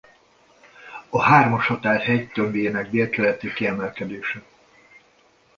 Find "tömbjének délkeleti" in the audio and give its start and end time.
2.29-3.53